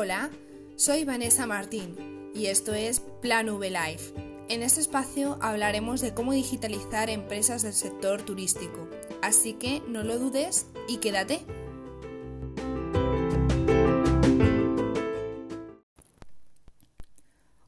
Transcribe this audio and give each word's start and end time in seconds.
Hola, 0.00 0.30
soy 0.76 1.04
Vanessa 1.04 1.44
Martín 1.48 2.30
y 2.32 2.46
esto 2.46 2.72
es 2.72 3.00
Plan 3.20 3.48
V 3.48 3.68
Life. 3.68 4.14
En 4.48 4.62
este 4.62 4.80
espacio 4.80 5.40
hablaremos 5.42 6.00
de 6.00 6.14
cómo 6.14 6.32
digitalizar 6.32 7.10
empresas 7.10 7.62
del 7.62 7.72
sector 7.72 8.22
turístico, 8.22 8.88
así 9.22 9.54
que 9.54 9.82
no 9.88 10.04
lo 10.04 10.20
dudes 10.20 10.66
y 10.86 10.98
quédate. 10.98 11.40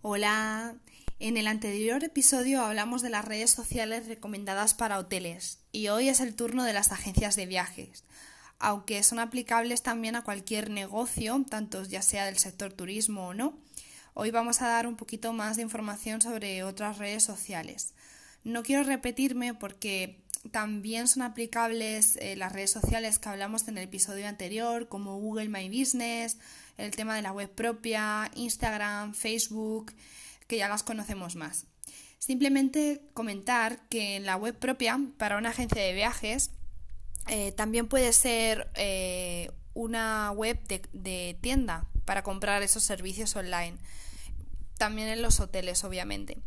Hola, 0.00 0.76
en 1.18 1.36
el 1.36 1.46
anterior 1.46 2.02
episodio 2.04 2.62
hablamos 2.62 3.02
de 3.02 3.10
las 3.10 3.26
redes 3.26 3.50
sociales 3.50 4.08
recomendadas 4.08 4.72
para 4.72 4.98
hoteles 4.98 5.58
y 5.72 5.88
hoy 5.88 6.08
es 6.08 6.20
el 6.20 6.34
turno 6.34 6.64
de 6.64 6.72
las 6.72 6.90
agencias 6.90 7.36
de 7.36 7.44
viajes 7.44 8.02
aunque 8.64 9.02
son 9.02 9.18
aplicables 9.18 9.82
también 9.82 10.16
a 10.16 10.24
cualquier 10.24 10.70
negocio, 10.70 11.44
tanto 11.50 11.84
ya 11.84 12.00
sea 12.00 12.24
del 12.24 12.38
sector 12.38 12.72
turismo 12.72 13.28
o 13.28 13.34
no. 13.34 13.58
Hoy 14.14 14.30
vamos 14.30 14.62
a 14.62 14.68
dar 14.68 14.86
un 14.86 14.96
poquito 14.96 15.34
más 15.34 15.56
de 15.56 15.62
información 15.62 16.22
sobre 16.22 16.62
otras 16.62 16.96
redes 16.96 17.22
sociales. 17.22 17.92
No 18.42 18.62
quiero 18.62 18.82
repetirme 18.82 19.52
porque 19.52 20.24
también 20.50 21.08
son 21.08 21.24
aplicables 21.24 22.16
eh, 22.16 22.36
las 22.36 22.52
redes 22.52 22.70
sociales 22.70 23.18
que 23.18 23.28
hablamos 23.28 23.68
en 23.68 23.76
el 23.76 23.84
episodio 23.84 24.26
anterior, 24.26 24.88
como 24.88 25.20
Google 25.20 25.50
My 25.50 25.68
Business, 25.68 26.38
el 26.78 26.90
tema 26.96 27.16
de 27.16 27.22
la 27.22 27.32
web 27.32 27.50
propia, 27.50 28.30
Instagram, 28.34 29.12
Facebook, 29.12 29.92
que 30.46 30.56
ya 30.56 30.70
las 30.70 30.82
conocemos 30.82 31.36
más. 31.36 31.66
Simplemente 32.18 33.02
comentar 33.12 33.86
que 33.90 34.16
en 34.16 34.24
la 34.24 34.36
web 34.36 34.58
propia, 34.58 34.98
para 35.18 35.36
una 35.36 35.50
agencia 35.50 35.82
de 35.82 35.92
viajes, 35.92 36.50
eh, 37.26 37.52
también 37.52 37.88
puede 37.88 38.12
ser 38.12 38.70
eh, 38.74 39.50
una 39.72 40.30
web 40.32 40.58
de, 40.66 41.38
tienda 41.40 41.86
para 42.04 42.22
comprar 42.22 42.62
esos 42.62 42.82
servicios 42.82 43.34
online. 43.36 43.78
También 44.78 45.08
en 45.08 45.22
los 45.22 45.40
hoteles, 45.40 45.84
obviamente. 45.84 46.38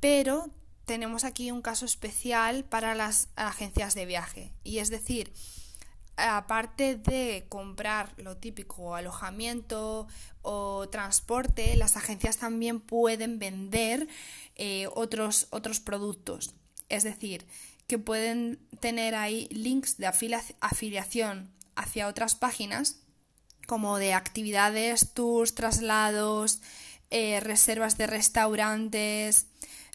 Pero 0.00 0.50
tenemos 0.84 1.24
aquí 1.24 1.50
un 1.50 1.62
caso 1.62 1.84
especial 1.84 2.64
para 2.64 2.94
las 2.94 3.28
agencias 3.36 3.94
de 3.94 4.06
viaje. 4.06 4.52
Y 4.64 4.78
es 4.78 4.90
decir, 4.90 5.32
aparte 6.16 6.96
de 6.96 7.46
comprar 7.48 8.12
lo 8.16 8.36
típico, 8.36 8.94
alojamiento 8.94 10.08
o 10.42 10.88
transporte, 10.90 11.76
las 11.76 11.96
agencias 11.96 12.36
también 12.36 12.80
pueden 12.80 13.38
vender 13.38 14.08
eh, 14.56 14.88
otros, 14.94 15.46
otros 15.50 15.80
productos. 15.80 16.54
Es 16.88 17.04
decir, 17.04 17.46
que 17.92 17.98
pueden 17.98 18.58
tener 18.80 19.14
ahí 19.14 19.48
links 19.50 19.98
de 19.98 20.06
afiliación 20.06 21.52
hacia 21.76 22.08
otras 22.08 22.34
páginas, 22.34 23.02
como 23.66 23.98
de 23.98 24.14
actividades, 24.14 25.12
tours, 25.12 25.54
traslados, 25.54 26.62
eh, 27.10 27.38
reservas 27.40 27.98
de 27.98 28.06
restaurantes, 28.06 29.48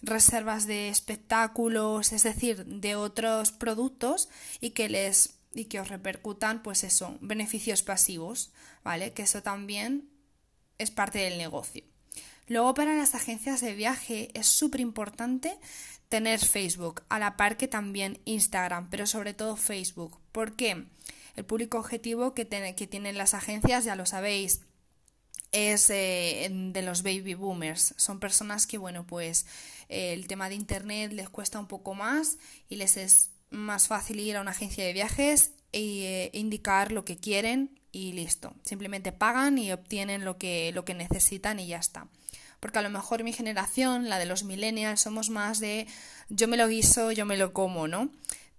reservas 0.03 0.67
de 0.67 0.89
espectáculos, 0.89 2.13
es 2.13 2.21
decir, 2.21 2.67
de 2.67 2.95
otros 2.95 3.51
productos 3.51 4.29
y 4.61 4.69
que 4.69 4.89
les 4.89 5.39
y 5.55 5.65
que 5.65 5.79
os 5.79 5.87
repercutan, 5.87 6.61
pues 6.61 6.83
eso, 6.83 7.17
beneficios 7.19 7.81
pasivos, 7.81 8.51
¿vale? 8.83 9.11
Que 9.13 9.23
eso 9.23 9.41
también 9.41 10.07
es 10.77 10.91
parte 10.91 11.17
del 11.17 11.39
negocio. 11.39 11.83
Luego 12.47 12.75
para 12.75 12.95
las 12.95 13.15
agencias 13.15 13.59
de 13.59 13.73
viaje 13.73 14.29
es 14.35 14.45
súper 14.45 14.81
importante 14.81 15.57
tener 16.09 16.39
Facebook, 16.39 17.03
a 17.09 17.19
la 17.19 17.37
par 17.37 17.57
que 17.57 17.67
también 17.67 18.19
Instagram, 18.25 18.89
pero 18.89 19.05
sobre 19.07 19.33
todo 19.33 19.55
Facebook. 19.57 20.19
¿Por 20.31 20.55
qué? 20.55 20.85
El 21.35 21.45
público 21.45 21.77
objetivo 21.77 22.33
que, 22.33 22.47
que 22.47 22.87
tienen 22.87 23.17
las 23.17 23.33
agencias, 23.33 23.83
ya 23.85 23.95
lo 23.95 24.05
sabéis, 24.05 24.61
es 25.51 25.89
eh, 25.89 26.49
de 26.51 26.81
los 26.81 27.03
baby 27.03 27.33
boomers. 27.33 27.93
Son 27.97 28.19
personas 28.19 28.67
que, 28.67 28.77
bueno, 28.77 29.05
pues 29.05 29.45
eh, 29.89 30.13
el 30.13 30.27
tema 30.27 30.49
de 30.49 30.55
Internet 30.55 31.13
les 31.13 31.29
cuesta 31.29 31.59
un 31.59 31.67
poco 31.67 31.93
más 31.93 32.37
y 32.69 32.77
les 32.77 32.97
es 32.97 33.29
más 33.49 33.87
fácil 33.87 34.19
ir 34.19 34.37
a 34.37 34.41
una 34.41 34.51
agencia 34.51 34.83
de 34.83 34.93
viajes 34.93 35.51
e 35.71 36.29
indicar 36.33 36.91
lo 36.91 37.05
que 37.05 37.17
quieren 37.17 37.79
y 37.91 38.13
listo. 38.13 38.53
Simplemente 38.63 39.11
pagan 39.11 39.57
y 39.57 39.71
obtienen 39.71 40.25
lo 40.25 40.37
que, 40.37 40.71
lo 40.73 40.85
que 40.85 40.93
necesitan 40.93 41.59
y 41.59 41.67
ya 41.67 41.77
está 41.77 42.07
porque 42.59 42.79
a 42.79 42.81
lo 42.81 42.89
mejor 42.89 43.23
mi 43.23 43.33
generación, 43.33 44.09
la 44.09 44.19
de 44.19 44.25
los 44.25 44.43
millennials, 44.43 45.01
somos 45.01 45.29
más 45.29 45.59
de 45.59 45.87
yo 46.29 46.47
me 46.47 46.57
lo 46.57 46.67
guiso, 46.67 47.11
yo 47.11 47.25
me 47.25 47.37
lo 47.37 47.53
como, 47.53 47.87
¿no? 47.87 48.09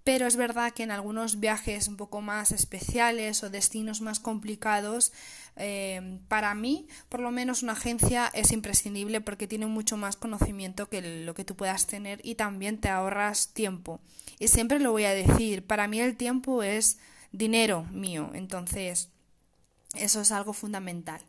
Pero 0.04 0.26
es 0.26 0.36
verdad 0.36 0.72
que 0.72 0.84
en 0.84 0.91
algunos 0.91 1.38
viajes 1.38 1.86
un 1.86 1.98
poco 1.98 2.22
más 2.22 2.50
especiales 2.50 3.42
o 3.42 3.50
destinos 3.50 4.00
más 4.00 4.20
complicados, 4.20 5.12
eh, 5.56 6.19
para 6.28 6.54
mí, 6.54 6.86
por 7.10 7.20
lo 7.20 7.31
menos 7.31 7.62
una 7.62 7.72
agencia 7.72 8.31
es 8.32 8.53
imprescindible 8.53 9.20
porque 9.20 9.47
tiene 9.47 9.66
mucho 9.66 9.98
más 9.98 10.16
conocimiento 10.16 10.88
que 10.88 11.03
lo 11.03 11.34
que 11.34 11.44
tú 11.44 11.56
puedas 11.56 11.86
tener 11.86 12.20
y 12.25 12.36
también 12.36 12.78
te 12.78 12.88
ahorras 12.88 13.48
tiempo. 13.48 14.00
Y 14.38 14.48
siempre 14.48 14.78
lo 14.78 14.92
voy 14.92 15.04
a 15.04 15.12
decir, 15.12 15.66
para 15.66 15.88
mí 15.88 16.00
el 16.00 16.16
tiempo 16.16 16.62
es 16.62 16.98
dinero 17.32 17.84
mío, 17.92 18.30
entonces 18.32 19.10
eso 19.94 20.20
es 20.22 20.32
algo 20.32 20.54
fundamental. 20.54 21.20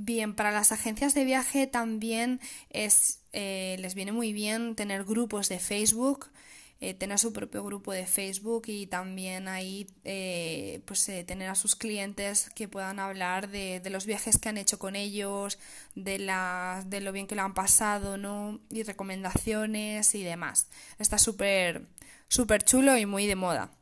Bien, 0.00 0.32
para 0.32 0.52
las 0.52 0.70
agencias 0.70 1.12
de 1.12 1.24
viaje 1.24 1.66
también 1.66 2.40
es, 2.70 3.18
eh, 3.32 3.74
les 3.80 3.96
viene 3.96 4.12
muy 4.12 4.32
bien 4.32 4.76
tener 4.76 5.02
grupos 5.02 5.48
de 5.48 5.58
Facebook, 5.58 6.30
eh, 6.78 6.94
tener 6.94 7.18
su 7.18 7.32
propio 7.32 7.64
grupo 7.64 7.92
de 7.92 8.06
Facebook 8.06 8.66
y 8.68 8.86
también 8.86 9.48
ahí 9.48 9.88
eh, 10.04 10.82
pues, 10.84 11.04
tener 11.26 11.48
a 11.48 11.56
sus 11.56 11.74
clientes 11.74 12.48
que 12.54 12.68
puedan 12.68 13.00
hablar 13.00 13.48
de, 13.50 13.80
de, 13.80 13.90
los 13.90 14.06
viajes 14.06 14.38
que 14.38 14.48
han 14.48 14.56
hecho 14.56 14.78
con 14.78 14.94
ellos, 14.94 15.58
de, 15.96 16.20
la, 16.20 16.84
de 16.86 17.00
lo 17.00 17.10
bien 17.10 17.26
que 17.26 17.34
lo 17.34 17.42
han 17.42 17.54
pasado, 17.54 18.16
¿no? 18.16 18.60
Y 18.70 18.84
recomendaciones 18.84 20.14
y 20.14 20.22
demás. 20.22 20.68
Está 21.00 21.18
súper 21.18 21.88
súper 22.28 22.62
chulo 22.62 22.96
y 22.96 23.04
muy 23.04 23.26
de 23.26 23.34
moda. 23.34 23.72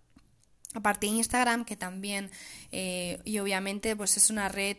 Aparte 0.73 1.07
Instagram, 1.07 1.67
que 1.67 1.77
también, 1.77 2.31
y 2.71 3.39
obviamente, 3.39 3.97
pues 3.97 4.17
es 4.19 4.29
una 4.29 4.49
red 4.51 4.77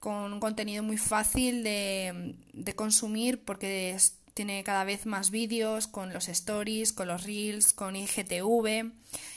con 0.00 0.32
un 0.32 0.40
contenido 0.40 0.82
muy 0.82 0.96
fácil 0.96 1.62
de, 1.64 2.36
consumir 2.76 3.42
porque 3.44 3.96
tiene 4.34 4.62
cada 4.62 4.84
vez 4.84 5.06
más 5.06 5.30
vídeos 5.30 5.88
con 5.88 6.12
los 6.12 6.28
stories, 6.28 6.92
con 6.92 7.08
los 7.08 7.24
reels, 7.24 7.72
con 7.72 7.96
IGTV 7.96 8.92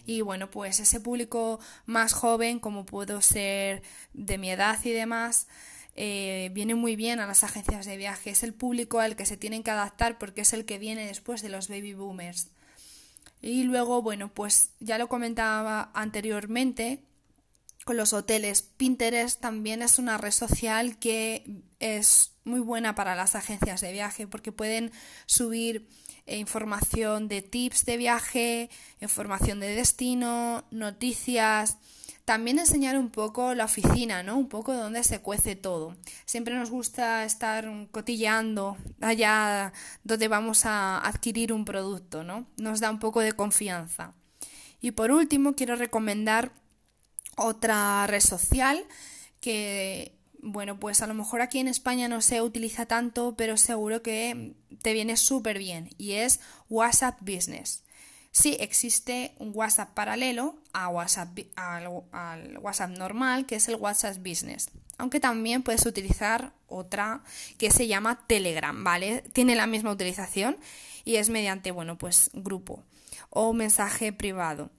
y 0.06 0.22
bueno, 0.22 0.52
pues 0.52 0.80
ese 0.80 1.00
público 1.00 1.60
más 1.86 2.14
joven 2.14 2.60
como 2.60 2.86
puedo 2.86 3.22
ser 3.22 3.82
de 4.14 4.38
mi 4.38 4.52
edad 4.52 4.78
y 4.84 4.92
demás, 4.92 5.48
eh, 5.96 6.50
viene 6.54 6.76
muy 6.76 6.96
bien 6.96 7.20
a 7.20 7.28
las 7.28 7.44
agencias 7.44 7.86
de 7.86 7.98
viaje. 7.98 8.30
Es 8.30 8.44
el 8.44 8.54
público 8.54 9.00
al 9.00 9.16
que 9.16 9.26
se 9.26 9.38
tienen 9.38 9.64
que 9.64 9.72
adaptar 9.72 10.18
porque 10.18 10.42
es 10.42 10.54
el 10.54 10.66
que 10.66 10.78
viene 10.80 11.06
después 11.06 11.42
de 11.42 11.50
los 11.50 11.68
baby 11.68 11.94
boomers. 11.94 12.50
Y 13.42 13.64
luego, 13.64 14.02
bueno, 14.02 14.32
pues 14.34 14.70
ya 14.80 14.98
lo 14.98 15.10
comentaba 15.10 15.90
anteriormente, 15.94 17.04
con 17.86 17.98
los 17.98 18.14
hoteles. 18.14 18.62
Pinterest 18.62 19.40
también 19.40 19.82
es 19.82 20.00
una 20.00 20.18
red 20.18 20.32
social 20.32 20.98
que 21.00 21.64
es 21.80 22.34
muy 22.44 22.60
buena 22.60 22.96
para 22.96 23.16
las 23.16 23.36
agencias 23.36 23.82
de 23.82 23.92
viaje 23.92 24.28
porque 24.28 24.52
pueden 24.52 24.92
subir 25.26 25.88
eh, 26.26 26.38
información 26.38 27.28
de 27.28 27.42
tips 27.42 27.86
de 27.86 27.98
viaje, 27.98 28.70
información 29.00 29.60
de 29.60 29.76
destino, 29.76 30.64
noticias, 30.72 31.78
también 32.26 32.60
enseñar 32.60 32.98
un 32.98 33.10
poco 33.10 33.56
la 33.56 33.66
oficina, 33.66 34.22
¿no? 34.24 34.38
Un 34.38 34.48
poco 34.48 34.74
donde 34.74 35.04
se 35.04 35.20
cuece 35.20 35.56
todo. 35.56 35.96
Siempre 36.26 36.56
nos 36.56 36.70
gusta 36.70 37.26
estar 37.26 37.68
cotilleando 37.92 38.78
allá 39.02 39.74
donde 40.04 40.28
vamos 40.28 40.66
a 40.66 41.00
adquirir 41.00 41.52
un 41.52 41.66
producto, 41.66 42.24
¿no? 42.24 42.46
Nos 42.58 42.80
da 42.80 42.92
un 42.92 43.00
poco 43.00 43.22
de 43.22 43.34
confianza. 43.34 44.14
Y 44.80 44.92
por 44.92 45.12
último, 45.12 45.56
quiero 45.56 45.76
recomendar 45.76 46.54
otra 47.38 48.06
red 48.08 48.22
social 48.22 48.86
que, 49.40 50.16
bueno, 50.40 50.80
pues 50.80 51.02
a 51.02 51.08
lo 51.08 51.14
mejor 51.14 51.42
aquí 51.42 51.60
en 51.60 51.68
España 51.68 52.08
no 52.08 52.22
se 52.22 52.42
utiliza 52.42 52.86
tanto, 52.86 53.36
pero 53.36 53.58
seguro 53.58 54.02
que 54.02 54.56
te 54.82 54.94
viene 54.94 55.18
súper 55.18 55.58
bien 55.58 55.90
y 55.98 56.14
es 56.14 56.40
WhatsApp 56.70 57.20
Business. 57.22 57.84
Sí, 58.34 58.56
existe 58.62 59.36
un 59.40 59.52
WhatsApp 59.54 59.94
paralelo 59.94 60.56
a 60.72 60.88
WhatsApp, 60.88 61.38
al, 61.58 62.04
al, 62.14 62.58
WhatsApp 62.60 62.92
normal, 62.92 63.46
que 63.46 63.56
es 63.56 63.68
el 63.68 63.76
WhatsApp 63.76 64.18
Business. 64.18 64.70
Aunque 64.98 65.20
también 65.20 65.64
puedes 65.64 65.86
utilizar 65.86 66.54
otra 66.68 67.24
que 67.58 67.72
se 67.72 67.88
llama 67.88 68.26
Telegram, 68.28 68.84
¿vale? 68.84 69.24
Tiene 69.34 69.56
la 69.56 69.68
misma 69.68 69.92
utilización 69.92 70.56
y 71.04 71.18
es 71.18 71.30
mediante, 71.30 71.72
bueno, 71.72 71.98
pues 71.98 72.30
grupo 72.34 72.84
o 73.30 73.52
mensaje 73.52 74.14
privado. 74.14 74.70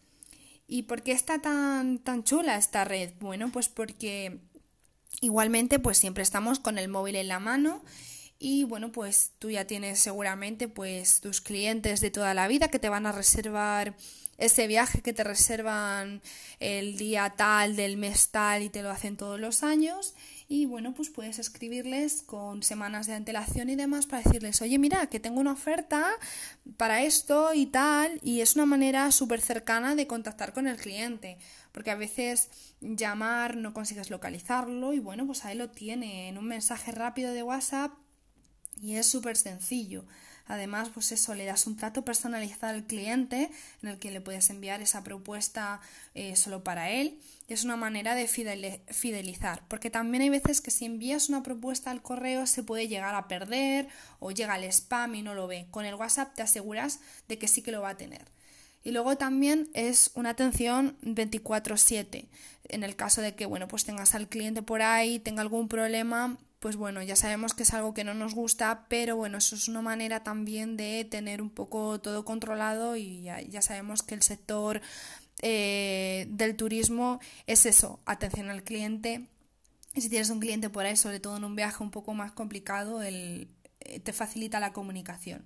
¿Y 0.72 0.84
por 0.84 1.02
qué 1.02 1.12
está 1.12 1.38
tan, 1.38 1.98
tan 1.98 2.24
chula 2.24 2.56
esta 2.56 2.86
red? 2.86 3.10
Bueno, 3.20 3.52
pues 3.52 3.68
porque 3.68 4.38
igualmente 5.20 5.78
pues 5.78 5.98
siempre 5.98 6.22
estamos 6.22 6.60
con 6.60 6.78
el 6.78 6.88
móvil 6.88 7.16
en 7.16 7.28
la 7.28 7.40
mano 7.40 7.84
y 8.38 8.64
bueno, 8.64 8.90
pues 8.90 9.32
tú 9.38 9.50
ya 9.50 9.66
tienes 9.66 9.98
seguramente 9.98 10.68
pues 10.68 11.20
tus 11.20 11.42
clientes 11.42 12.00
de 12.00 12.10
toda 12.10 12.32
la 12.32 12.48
vida 12.48 12.68
que 12.68 12.78
te 12.78 12.88
van 12.88 13.04
a 13.04 13.12
reservar 13.12 13.94
ese 14.38 14.66
viaje 14.66 15.02
que 15.02 15.12
te 15.12 15.24
reservan 15.24 16.22
el 16.58 16.96
día 16.96 17.34
tal 17.36 17.76
del 17.76 17.98
mes 17.98 18.30
tal 18.30 18.62
y 18.62 18.70
te 18.70 18.82
lo 18.82 18.90
hacen 18.90 19.18
todos 19.18 19.38
los 19.38 19.62
años 19.62 20.14
y 20.52 20.66
bueno, 20.66 20.92
pues 20.92 21.08
puedes 21.08 21.38
escribirles 21.38 22.22
con 22.22 22.62
semanas 22.62 23.06
de 23.06 23.14
antelación 23.14 23.70
y 23.70 23.74
demás 23.74 24.04
para 24.04 24.22
decirles, 24.22 24.60
oye, 24.60 24.78
mira, 24.78 25.06
que 25.06 25.18
tengo 25.18 25.40
una 25.40 25.52
oferta 25.52 26.04
para 26.76 27.00
esto 27.02 27.54
y 27.54 27.64
tal, 27.64 28.20
y 28.22 28.42
es 28.42 28.54
una 28.54 28.66
manera 28.66 29.10
súper 29.12 29.40
cercana 29.40 29.94
de 29.94 30.06
contactar 30.06 30.52
con 30.52 30.66
el 30.66 30.76
cliente, 30.76 31.38
porque 31.72 31.90
a 31.90 31.94
veces 31.94 32.50
llamar 32.82 33.56
no 33.56 33.72
consigues 33.72 34.10
localizarlo 34.10 34.92
y 34.92 34.98
bueno, 34.98 35.26
pues 35.26 35.46
ahí 35.46 35.56
lo 35.56 35.70
tiene 35.70 36.28
en 36.28 36.36
un 36.36 36.44
mensaje 36.44 36.92
rápido 36.92 37.32
de 37.32 37.42
WhatsApp 37.42 37.94
y 38.78 38.96
es 38.96 39.06
súper 39.06 39.38
sencillo. 39.38 40.04
Además, 40.46 40.90
pues 40.92 41.12
eso, 41.12 41.34
le 41.34 41.44
das 41.44 41.66
un 41.66 41.76
trato 41.76 42.04
personalizado 42.04 42.74
al 42.74 42.84
cliente 42.84 43.50
en 43.82 43.88
el 43.88 43.98
que 43.98 44.10
le 44.10 44.20
puedes 44.20 44.50
enviar 44.50 44.82
esa 44.82 45.04
propuesta 45.04 45.80
eh, 46.14 46.36
solo 46.36 46.64
para 46.64 46.90
él. 46.90 47.18
Y 47.48 47.54
es 47.54 47.64
una 47.64 47.76
manera 47.76 48.14
de 48.14 48.28
fidelizar, 48.28 49.62
porque 49.68 49.90
también 49.90 50.22
hay 50.22 50.30
veces 50.30 50.60
que 50.60 50.70
si 50.70 50.84
envías 50.84 51.28
una 51.28 51.42
propuesta 51.42 51.90
al 51.90 52.02
correo 52.02 52.46
se 52.46 52.62
puede 52.62 52.88
llegar 52.88 53.14
a 53.14 53.28
perder 53.28 53.88
o 54.20 54.30
llega 54.30 54.54
al 54.54 54.64
spam 54.64 55.14
y 55.14 55.22
no 55.22 55.34
lo 55.34 55.46
ve. 55.46 55.66
Con 55.70 55.84
el 55.84 55.94
WhatsApp 55.94 56.34
te 56.34 56.42
aseguras 56.42 57.00
de 57.28 57.38
que 57.38 57.48
sí 57.48 57.62
que 57.62 57.72
lo 57.72 57.82
va 57.82 57.90
a 57.90 57.96
tener. 57.96 58.24
Y 58.84 58.90
luego 58.90 59.16
también 59.16 59.68
es 59.74 60.10
una 60.14 60.30
atención 60.30 60.96
24/7. 61.02 62.28
En 62.68 62.82
el 62.82 62.96
caso 62.96 63.20
de 63.20 63.34
que, 63.34 63.46
bueno, 63.46 63.68
pues 63.68 63.84
tengas 63.84 64.14
al 64.14 64.28
cliente 64.28 64.62
por 64.62 64.82
ahí, 64.82 65.18
tenga 65.18 65.42
algún 65.42 65.68
problema, 65.68 66.38
pues 66.62 66.76
bueno, 66.76 67.02
ya 67.02 67.16
sabemos 67.16 67.54
que 67.54 67.64
es 67.64 67.74
algo 67.74 67.92
que 67.92 68.04
no 68.04 68.14
nos 68.14 68.36
gusta, 68.36 68.86
pero 68.88 69.16
bueno, 69.16 69.38
eso 69.38 69.56
es 69.56 69.66
una 69.66 69.82
manera 69.82 70.22
también 70.22 70.76
de 70.76 71.04
tener 71.04 71.42
un 71.42 71.50
poco 71.50 72.00
todo 72.00 72.24
controlado 72.24 72.94
y 72.94 73.22
ya, 73.22 73.62
sabemos 73.62 74.04
que 74.04 74.14
el 74.14 74.22
sector 74.22 74.80
eh, 75.42 76.28
del 76.30 76.54
turismo 76.54 77.18
es 77.48 77.66
eso, 77.66 77.98
atención 78.06 78.48
al 78.48 78.62
cliente. 78.62 79.26
Y 79.92 80.02
si 80.02 80.08
tienes 80.08 80.30
un 80.30 80.38
cliente 80.38 80.70
por 80.70 80.86
ahí, 80.86 80.96
sobre 80.96 81.18
todo 81.18 81.36
en 81.36 81.42
un 81.42 81.56
viaje 81.56 81.82
un 81.82 81.90
poco 81.90 82.14
más 82.14 82.30
complicado, 82.30 83.02
el, 83.02 83.48
eh, 83.80 83.98
te 83.98 84.12
facilita 84.12 84.60
la 84.60 84.72
comunicación. 84.72 85.44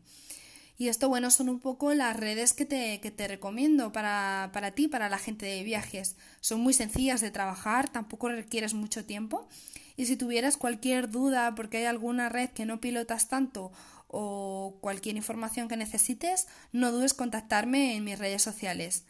Y 0.78 0.88
esto, 0.88 1.08
bueno, 1.08 1.30
son 1.30 1.48
un 1.48 1.60
poco 1.60 1.94
las 1.94 2.16
redes 2.16 2.52
que 2.52 2.66
te, 2.66 3.00
que 3.00 3.10
te 3.10 3.28
recomiendo 3.28 3.92
para, 3.92 4.50
para 4.52 4.72
ti, 4.72 4.88
para 4.88 5.08
la 5.08 5.18
gente 5.18 5.46
de 5.46 5.62
viajes. 5.62 6.16
Son 6.40 6.60
muy 6.60 6.74
sencillas 6.74 7.20
de 7.20 7.30
trabajar, 7.30 7.88
tampoco 7.88 8.28
requieres 8.28 8.74
mucho 8.74 9.04
tiempo 9.04 9.48
y 9.96 10.06
si 10.06 10.16
tuvieras 10.16 10.56
cualquier 10.56 11.10
duda 11.10 11.54
porque 11.54 11.78
hay 11.78 11.84
alguna 11.84 12.28
red 12.28 12.50
que 12.50 12.66
no 12.66 12.80
pilotas 12.80 13.28
tanto 13.28 13.72
o 14.08 14.78
cualquier 14.80 15.16
información 15.16 15.68
que 15.68 15.76
necesites, 15.76 16.46
no 16.72 16.92
dudes 16.92 17.14
contactarme 17.14 17.96
en 17.96 18.04
mis 18.04 18.18
redes 18.18 18.42
sociales. 18.42 19.04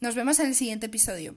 Nos 0.00 0.14
vemos 0.14 0.38
en 0.38 0.46
el 0.46 0.54
siguiente 0.54 0.86
episodio. 0.86 1.36